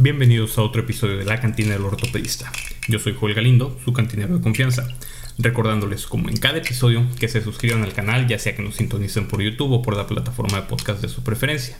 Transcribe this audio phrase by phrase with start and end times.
[0.00, 2.52] Bienvenidos a otro episodio de La Cantina del Ortopedista.
[2.86, 4.86] Yo soy Joel Galindo, su cantinero de confianza,
[5.38, 9.26] recordándoles como en cada episodio que se suscriban al canal ya sea que nos sintonicen
[9.26, 11.76] por YouTube o por la plataforma de podcast de su preferencia.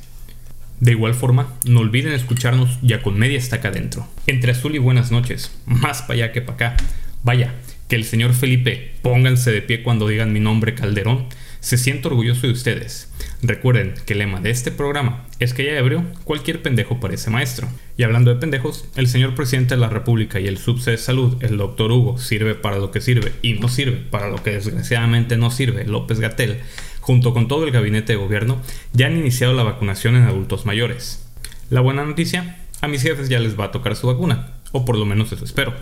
[0.80, 4.08] De igual forma, no olviden escucharnos ya con media estaca adentro.
[4.26, 6.76] Entre azul y buenas noches, más para allá que para acá.
[7.22, 7.54] Vaya,
[7.86, 11.26] que el señor Felipe, pónganse de pie cuando digan mi nombre Calderón,
[11.60, 13.12] se siente orgulloso de ustedes.
[13.42, 17.68] Recuerden que el lema de este programa es que ya ebrio, cualquier pendejo parece maestro.
[17.96, 21.36] Y hablando de pendejos, el señor presidente de la República y el subse de salud,
[21.42, 25.36] el doctor Hugo, sirve para lo que sirve y no sirve para lo que desgraciadamente
[25.36, 26.58] no sirve, López Gatel,
[27.00, 28.60] junto con todo el gabinete de gobierno,
[28.92, 31.24] ya han iniciado la vacunación en adultos mayores.
[31.70, 34.96] La buena noticia, a mis jefes ya les va a tocar su vacuna, o por
[34.96, 35.74] lo menos eso espero.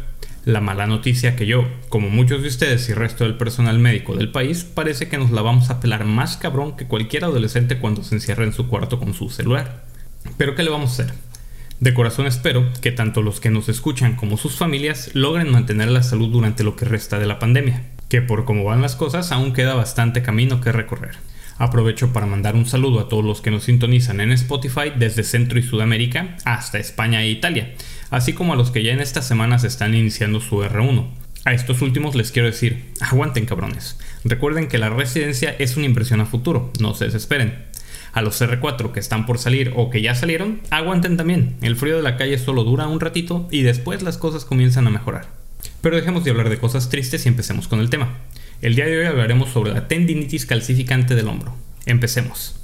[0.46, 4.30] La mala noticia que yo, como muchos de ustedes y resto del personal médico del
[4.30, 8.14] país, parece que nos la vamos a pelar más cabrón que cualquier adolescente cuando se
[8.14, 9.82] encierra en su cuarto con su celular.
[10.38, 11.14] Pero ¿qué le vamos a hacer?
[11.80, 16.04] De corazón espero que tanto los que nos escuchan como sus familias logren mantener la
[16.04, 19.52] salud durante lo que resta de la pandemia, que por cómo van las cosas aún
[19.52, 21.16] queda bastante camino que recorrer.
[21.58, 25.58] Aprovecho para mandar un saludo a todos los que nos sintonizan en Spotify desde Centro
[25.58, 27.74] y Sudamérica hasta España e Italia,
[28.10, 31.06] así como a los que ya en estas semanas están iniciando su R1.
[31.44, 33.98] A estos últimos les quiero decir, aguanten cabrones.
[34.24, 37.66] Recuerden que la residencia es una inversión a futuro, no se desesperen.
[38.12, 41.56] A los R4 que están por salir o que ya salieron, aguanten también.
[41.60, 44.90] El frío de la calle solo dura un ratito y después las cosas comienzan a
[44.90, 45.28] mejorar.
[45.82, 48.14] Pero dejemos de hablar de cosas tristes y empecemos con el tema.
[48.62, 51.54] El día de hoy hablaremos sobre la tendinitis calcificante del hombro.
[51.84, 52.55] Empecemos.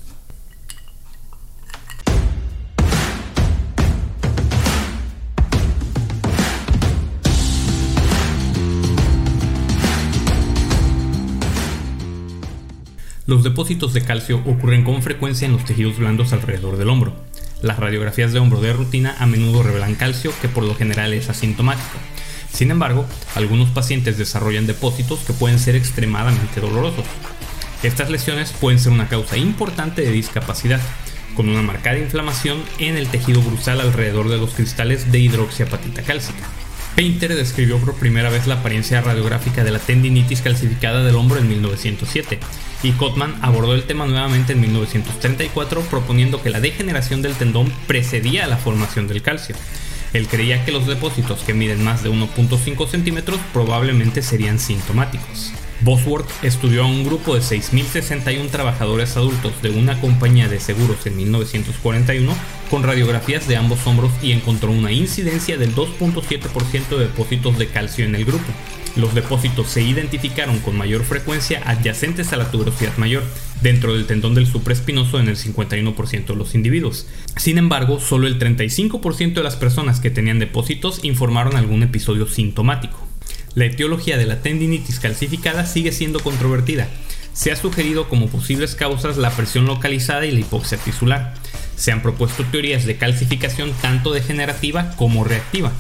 [13.32, 17.14] Los depósitos de calcio ocurren con frecuencia en los tejidos blandos alrededor del hombro.
[17.62, 21.30] Las radiografías de hombro de rutina a menudo revelan calcio que por lo general es
[21.30, 21.96] asintomático.
[22.52, 27.06] Sin embargo, algunos pacientes desarrollan depósitos que pueden ser extremadamente dolorosos.
[27.82, 30.82] Estas lesiones pueden ser una causa importante de discapacidad,
[31.34, 36.46] con una marcada inflamación en el tejido brusal alrededor de los cristales de hidroxiapatita cálcica.
[36.96, 41.48] Painter describió por primera vez la apariencia radiográfica de la tendinitis calcificada del hombro en
[41.48, 42.38] 1907,
[42.82, 48.44] y Cotman abordó el tema nuevamente en 1934 proponiendo que la degeneración del tendón precedía
[48.44, 49.54] a la formación del calcio.
[50.12, 55.52] Él creía que los depósitos que miden más de 1.5 centímetros probablemente serían sintomáticos.
[55.84, 61.16] Bosworth estudió a un grupo de 6.061 trabajadores adultos de una compañía de seguros en
[61.16, 62.34] 1941
[62.70, 68.04] con radiografías de ambos hombros y encontró una incidencia del 2.7% de depósitos de calcio
[68.04, 68.44] en el grupo.
[68.94, 73.24] Los depósitos se identificaron con mayor frecuencia adyacentes a la tuberosidad mayor,
[73.60, 77.06] dentro del tendón del supraespinoso en el 51% de los individuos.
[77.36, 83.11] Sin embargo, solo el 35% de las personas que tenían depósitos informaron algún episodio sintomático.
[83.54, 86.88] La etiología de la tendinitis calcificada sigue siendo controvertida.
[87.34, 91.34] Se ha sugerido como posibles causas la presión localizada y la hipoxia tisular.
[91.76, 95.70] Se han propuesto teorías de calcificación tanto degenerativa como reactiva.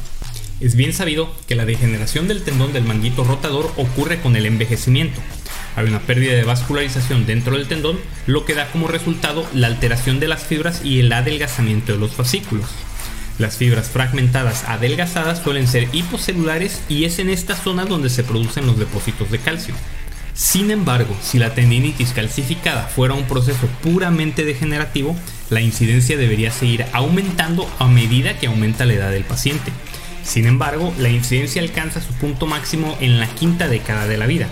[0.60, 5.20] Es bien sabido que la degeneración del tendón del manguito rotador ocurre con el envejecimiento.
[5.74, 10.20] Hay una pérdida de vascularización dentro del tendón, lo que da como resultado la alteración
[10.20, 12.66] de las fibras y el adelgazamiento de los fascículos.
[13.38, 18.66] Las fibras fragmentadas adelgazadas suelen ser hipocelulares y es en esta zona donde se producen
[18.66, 19.74] los depósitos de calcio.
[20.34, 25.16] Sin embargo, si la tendinitis calcificada fuera un proceso puramente degenerativo,
[25.50, 29.72] la incidencia debería seguir aumentando a medida que aumenta la edad del paciente.
[30.24, 34.46] Sin embargo, la incidencia alcanza su punto máximo en la quinta década de la vida.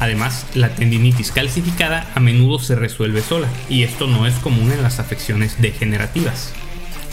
[0.00, 4.82] Además, la tendinitis calcificada a menudo se resuelve sola, y esto no es común en
[4.82, 6.52] las afecciones degenerativas.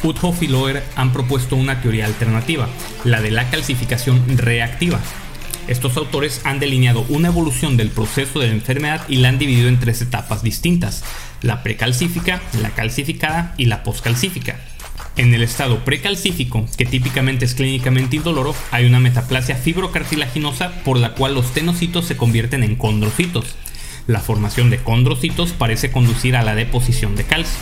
[0.04, 2.68] Uthoff y Loer han propuesto una teoría alternativa,
[3.04, 5.00] la de la calcificación reactiva.
[5.68, 9.68] Estos autores han delineado una evolución del proceso de la enfermedad y la han dividido
[9.68, 11.04] en tres etapas distintas,
[11.42, 14.60] la precalcífica, la calcificada y la poscalcífica.
[15.18, 21.14] En el estado precalcífico, que típicamente es clínicamente indoloro, hay una metaplasia fibrocartilaginosa por la
[21.16, 23.56] cual los tenocitos se convierten en condrocitos.
[24.06, 27.60] La formación de condrocitos parece conducir a la deposición de calcio.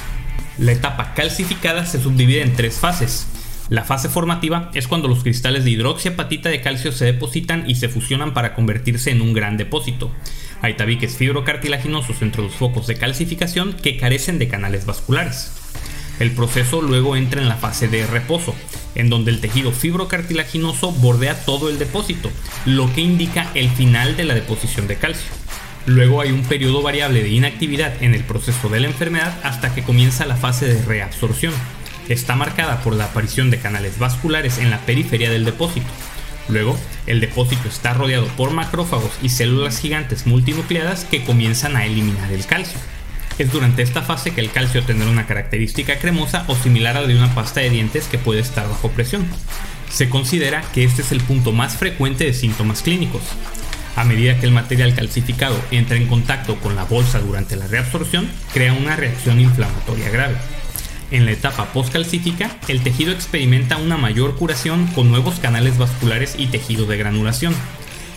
[0.57, 3.27] La etapa calcificada se subdivide en tres fases.
[3.67, 7.89] La fase formativa es cuando los cristales de hidroxiapatita de calcio se depositan y se
[7.89, 10.11] fusionan para convertirse en un gran depósito.
[10.61, 15.51] Hay tabiques fibrocartilaginosos entre los focos de calcificación que carecen de canales vasculares.
[16.19, 18.55] El proceso luego entra en la fase de reposo,
[18.95, 22.31] en donde el tejido fibrocartilaginoso bordea todo el depósito,
[22.65, 25.34] lo que indica el final de la deposición de calcio.
[25.85, 29.83] Luego hay un periodo variable de inactividad en el proceso de la enfermedad hasta que
[29.83, 31.53] comienza la fase de reabsorción.
[32.09, 35.87] está marcada por la aparición de canales vasculares en la periferia del depósito.
[36.47, 36.77] Luego,
[37.07, 42.45] el depósito está rodeado por macrófagos y células gigantes multinucleadas que comienzan a eliminar el
[42.45, 42.79] calcio.
[43.37, 47.07] Es durante esta fase que el calcio tendrá una característica cremosa o similar a la
[47.07, 49.25] de una pasta de dientes que puede estar bajo presión.
[49.89, 53.23] Se considera que este es el punto más frecuente de síntomas clínicos.
[53.95, 58.27] A medida que el material calcificado entra en contacto con la bolsa durante la reabsorción,
[58.53, 60.35] crea una reacción inflamatoria grave.
[61.11, 66.47] En la etapa postcalcífica, el tejido experimenta una mayor curación con nuevos canales vasculares y
[66.47, 67.53] tejido de granulación.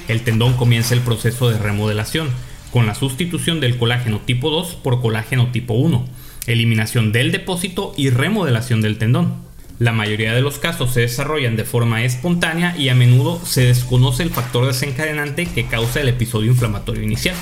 [0.09, 2.31] El tendón comienza el proceso de remodelación,
[2.73, 6.07] con la sustitución del colágeno tipo 2 por colágeno tipo 1,
[6.47, 9.48] eliminación del depósito y remodelación del tendón.
[9.79, 14.25] La mayoría de los casos se desarrollan de forma espontánea y a menudo se desconoce
[14.25, 17.37] el factor desencadenante que causa el episodio inflamatorio inicial.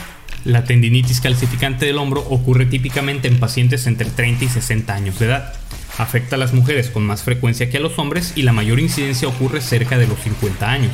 [0.45, 5.27] La tendinitis calcificante del hombro ocurre típicamente en pacientes entre 30 y 60 años de
[5.27, 5.55] edad.
[5.97, 9.29] Afecta a las mujeres con más frecuencia que a los hombres y la mayor incidencia
[9.29, 10.93] ocurre cerca de los 50 años.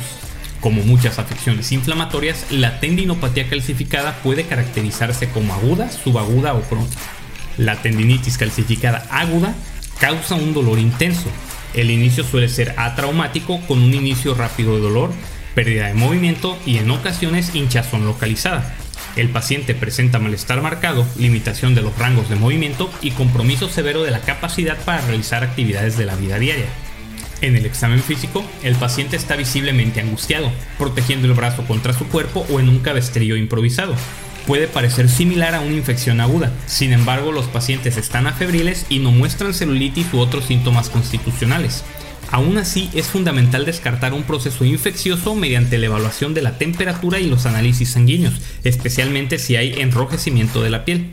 [0.61, 7.01] Como muchas afecciones inflamatorias, la tendinopatía calcificada puede caracterizarse como aguda, subaguda o crónica.
[7.57, 9.53] La tendinitis calcificada aguda
[10.03, 11.29] causa un dolor intenso.
[11.73, 15.13] El inicio suele ser atraumático con un inicio rápido de dolor,
[15.55, 18.75] pérdida de movimiento y en ocasiones hinchazón localizada.
[19.15, 24.11] El paciente presenta malestar marcado, limitación de los rangos de movimiento y compromiso severo de
[24.11, 26.65] la capacidad para realizar actividades de la vida diaria.
[27.39, 32.45] En el examen físico, el paciente está visiblemente angustiado, protegiendo el brazo contra su cuerpo
[32.49, 33.95] o en un cabestrillo improvisado,
[34.45, 36.51] puede parecer similar a una infección aguda.
[36.65, 41.83] Sin embargo, los pacientes están afebriles y no muestran celulitis u otros síntomas constitucionales.
[42.31, 47.29] Aún así, es fundamental descartar un proceso infeccioso mediante la evaluación de la temperatura y
[47.29, 51.11] los análisis sanguíneos, especialmente si hay enrojecimiento de la piel.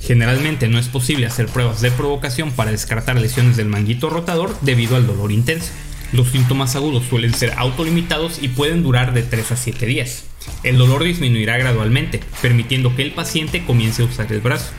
[0.00, 4.96] Generalmente no es posible hacer pruebas de provocación para descartar lesiones del manguito rotador debido
[4.96, 5.72] al dolor intenso.
[6.12, 10.29] Los síntomas agudos suelen ser autolimitados y pueden durar de 3 a 7 días.
[10.62, 14.72] El dolor disminuirá gradualmente, permitiendo que el paciente comience a usar el brazo.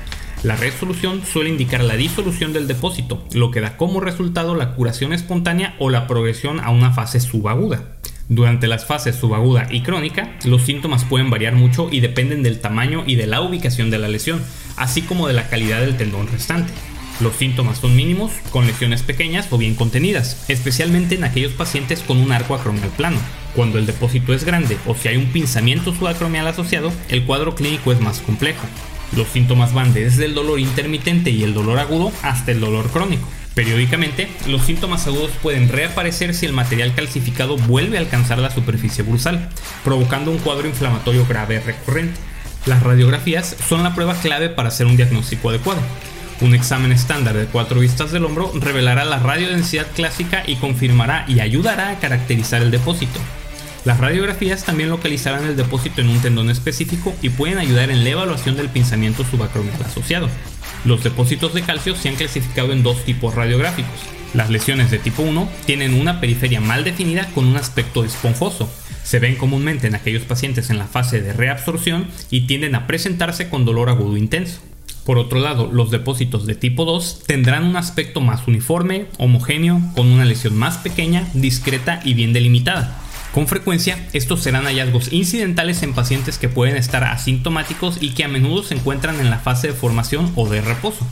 [0.44, 5.14] La resolución suele indicar la disolución del depósito, lo que da como resultado la curación
[5.14, 7.98] espontánea o la progresión a una fase subaguda.
[8.28, 13.04] Durante las fases subaguda y crónica, los síntomas pueden variar mucho y dependen del tamaño
[13.06, 14.42] y de la ubicación de la lesión,
[14.78, 16.72] así como de la calidad del tendón restante.
[17.22, 22.18] Los síntomas son mínimos, con lesiones pequeñas o bien contenidas, especialmente en aquellos pacientes con
[22.18, 23.18] un arco acromial plano.
[23.56, 27.92] Cuando el depósito es grande o si hay un pinzamiento subacromial asociado, el cuadro clínico
[27.92, 28.66] es más complejo.
[29.16, 33.28] Los síntomas van desde el dolor intermitente y el dolor agudo hasta el dolor crónico.
[33.54, 39.04] Periódicamente, los síntomas agudos pueden reaparecer si el material calcificado vuelve a alcanzar la superficie
[39.04, 39.50] bursal,
[39.84, 42.18] provocando un cuadro inflamatorio grave recurrente.
[42.66, 45.82] Las radiografías son la prueba clave para hacer un diagnóstico adecuado.
[46.42, 51.40] Un examen estándar de cuatro vistas del hombro revelará la radiodensidad clásica y confirmará y
[51.40, 53.20] ayudará a caracterizar el depósito.
[53.86, 58.10] Las radiografías también localizarán el depósito en un tendón específico y pueden ayudar en la
[58.10, 60.30] evaluación del pinzamiento subacromial asociado.
[60.84, 63.92] Los depósitos de calcio se han clasificado en dos tipos radiográficos.
[64.34, 68.72] Las lesiones de tipo 1 tienen una periferia mal definida con un aspecto esponjoso.
[69.04, 73.48] Se ven comúnmente en aquellos pacientes en la fase de reabsorción y tienden a presentarse
[73.48, 74.62] con dolor agudo intenso.
[75.12, 80.08] Por otro lado, los depósitos de tipo 2 tendrán un aspecto más uniforme, homogéneo, con
[80.08, 82.98] una lesión más pequeña, discreta y bien delimitada.
[83.34, 88.30] Con frecuencia, estos serán hallazgos incidentales en pacientes que pueden estar asintomáticos y que a
[88.30, 91.06] menudo se encuentran en la fase de formación o de reposo.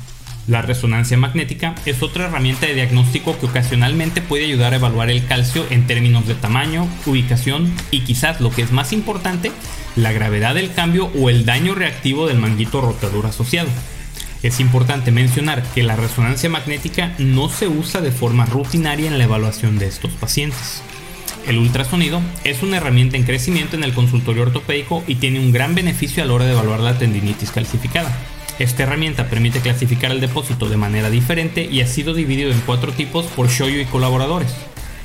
[0.49, 5.23] La resonancia magnética es otra herramienta de diagnóstico que ocasionalmente puede ayudar a evaluar el
[5.27, 9.51] calcio en términos de tamaño, ubicación y quizás lo que es más importante,
[9.95, 13.69] la gravedad del cambio o el daño reactivo del manguito rotador asociado.
[14.41, 19.25] Es importante mencionar que la resonancia magnética no se usa de forma rutinaria en la
[19.25, 20.81] evaluación de estos pacientes.
[21.47, 25.75] El ultrasonido es una herramienta en crecimiento en el consultorio ortopédico y tiene un gran
[25.75, 28.17] beneficio a la hora de evaluar la tendinitis calcificada.
[28.59, 32.91] Esta herramienta permite clasificar el depósito de manera diferente y ha sido dividido en cuatro
[32.91, 34.53] tipos por Shoyo y colaboradores.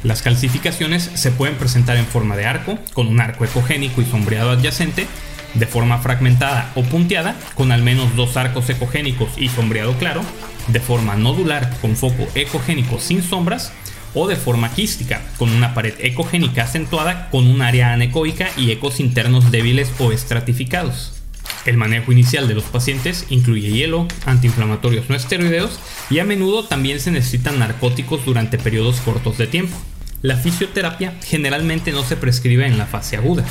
[0.03, 4.51] Las calcificaciones se pueden presentar en forma de arco, con un arco ecogénico y sombreado
[4.51, 5.07] adyacente,
[5.55, 10.23] de forma fragmentada o punteada, con al menos dos arcos ecogénicos y sombreado claro,
[10.67, 13.73] de forma nodular con foco ecogénico sin sombras,
[14.15, 18.99] o de forma quística, con una pared ecogénica acentuada con un área anecoica y ecos
[18.99, 21.24] internos débiles o estratificados.
[21.67, 25.81] El manejo inicial de los pacientes incluye hielo, antiinflamatorios no esteroideos
[26.11, 29.77] y a menudo también se necesitan narcóticos durante periodos cortos de tiempo.
[30.21, 33.45] La fisioterapia generalmente no se prescribe en la fase aguda.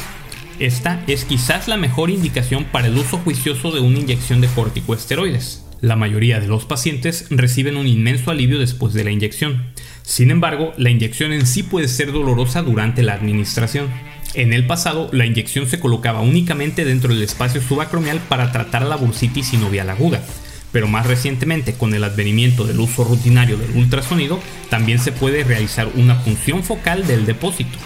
[0.59, 5.65] Esta es quizás la mejor indicación para el uso juicioso de una inyección de corticoesteroides.
[5.81, 9.73] La mayoría de los pacientes reciben un inmenso alivio después de la inyección.
[10.03, 13.89] Sin embargo, la inyección en sí puede ser dolorosa durante la administración.
[14.35, 18.95] En el pasado, la inyección se colocaba únicamente dentro del espacio subacromial para tratar la
[18.95, 20.23] bursitis sinovial aguda,
[20.71, 24.39] pero más recientemente, con el advenimiento del uso rutinario del ultrasonido,
[24.71, 27.77] también se puede realizar una punción focal del depósito.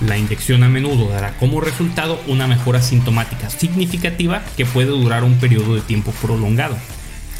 [0.00, 5.38] La inyección a menudo dará como resultado una mejora sintomática significativa que puede durar un
[5.38, 6.76] periodo de tiempo prolongado.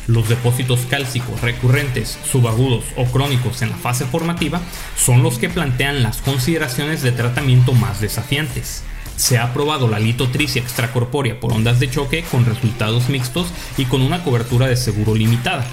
[0.07, 4.61] Los depósitos cálcicos recurrentes, subagudos o crónicos en la fase formativa
[4.97, 8.83] son los que plantean las consideraciones de tratamiento más desafiantes.
[9.17, 14.03] Se ha probado la litotricia extracorpórea por ondas de choque con resultados mixtos y con
[14.03, 15.65] una cobertura de seguro limitada.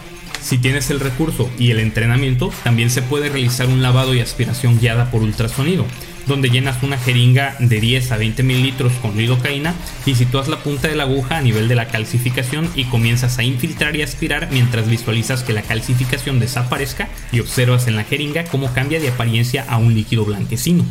[0.41, 4.79] Si tienes el recurso y el entrenamiento, también se puede realizar un lavado y aspiración
[4.79, 5.85] guiada por ultrasonido,
[6.27, 9.73] donde llenas una jeringa de 10 a 20 mililitros con lidocaína
[10.05, 13.43] y sitúas la punta de la aguja a nivel de la calcificación y comienzas a
[13.43, 18.73] infiltrar y aspirar mientras visualizas que la calcificación desaparezca y observas en la jeringa cómo
[18.73, 20.85] cambia de apariencia a un líquido blanquecino.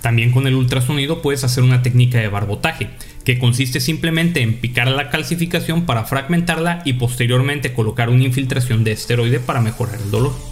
[0.00, 2.88] También con el ultrasonido puedes hacer una técnica de barbotaje,
[3.24, 8.92] que consiste simplemente en picar la calcificación para fragmentarla y posteriormente colocar una infiltración de
[8.92, 10.49] esteroide para mejorar el dolor.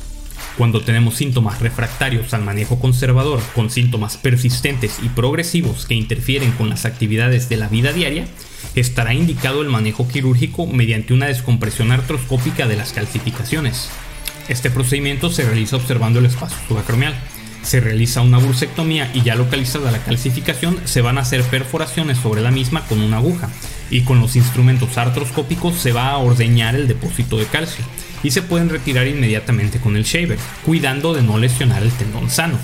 [0.58, 6.68] Cuando tenemos síntomas refractarios al manejo conservador con síntomas persistentes y progresivos que interfieren con
[6.68, 8.26] las actividades de la vida diaria,
[8.74, 13.88] estará indicado el manejo quirúrgico mediante una descompresión artroscópica de las calcificaciones.
[14.48, 17.14] Este procedimiento se realiza observando el espacio subacromial.
[17.62, 22.40] Se realiza una bursectomía y ya localizada la calcificación se van a hacer perforaciones sobre
[22.40, 23.48] la misma con una aguja
[23.90, 27.84] y con los instrumentos artroscópicos se va a ordeñar el depósito de calcio
[28.22, 32.58] y se pueden retirar inmediatamente con el shaver, cuidando de no lesionar el tendón sano.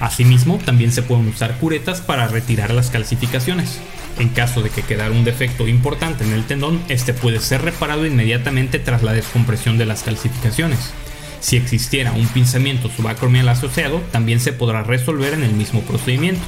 [0.00, 3.78] Asimismo, también se pueden usar curetas para retirar las calcificaciones.
[4.18, 8.04] En caso de que quedara un defecto importante en el tendón, este puede ser reparado
[8.04, 10.92] inmediatamente tras la descompresión de las calcificaciones.
[11.40, 16.42] Si existiera un pinzamiento subacromial asociado, también se podrá resolver en el mismo procedimiento.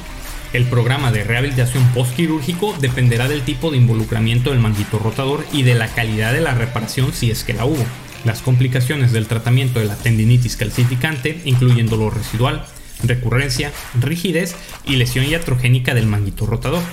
[0.54, 5.74] El programa de rehabilitación postquirúrgico dependerá del tipo de involucramiento del manguito rotador y de
[5.74, 7.84] la calidad de la reparación si es que la hubo.
[8.24, 12.64] Las complicaciones del tratamiento de la tendinitis calcificante incluyen dolor residual,
[13.02, 14.54] recurrencia, rigidez
[14.86, 16.84] y lesión iatrogénica del manguito rotador.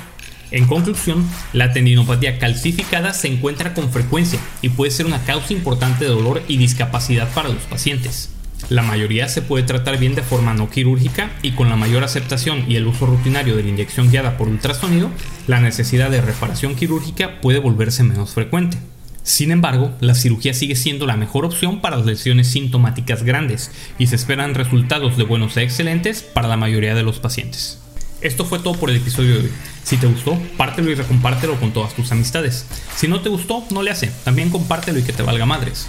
[0.50, 6.06] En conclusión, la tendinopatía calcificada se encuentra con frecuencia y puede ser una causa importante
[6.06, 8.32] de dolor y discapacidad para los pacientes.
[8.70, 12.66] La mayoría se puede tratar bien de forma no quirúrgica y con la mayor aceptación
[12.68, 15.10] y el uso rutinario de la inyección guiada por ultrasonido,
[15.48, 18.78] la necesidad de reparación quirúrgica puede volverse menos frecuente.
[19.24, 24.08] Sin embargo, la cirugía sigue siendo la mejor opción para las lesiones sintomáticas grandes y
[24.08, 27.80] se esperan resultados de buenos a excelentes para la mayoría de los pacientes.
[28.22, 29.52] Esto fue todo por el episodio de hoy.
[29.84, 32.66] Si te gustó, pártelo y recompártelo con todas tus amistades.
[32.96, 35.88] Si no te gustó, no le hace, también compártelo y que te valga madres.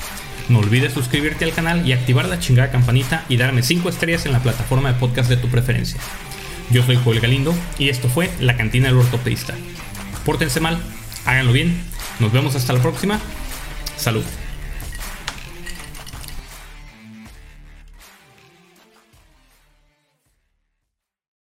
[0.52, 4.32] No olvides suscribirte al canal y activar la chingada campanita y darme 5 estrellas en
[4.32, 5.98] la plataforma de podcast de tu preferencia.
[6.70, 9.54] Yo soy Joel Galindo y esto fue La Cantina del Ortopedista.
[10.26, 10.78] Pórtense mal,
[11.24, 11.90] háganlo bien
[12.20, 13.18] nos vemos hasta la próxima.
[13.96, 14.24] Salud.